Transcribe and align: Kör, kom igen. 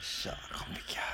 Kör, 0.00 0.38
kom 0.52 0.72
igen. 0.72 1.07